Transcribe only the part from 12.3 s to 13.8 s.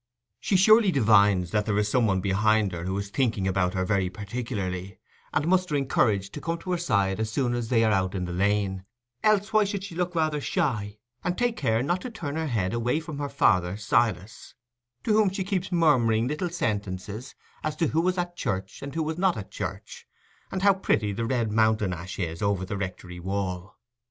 away her head from her father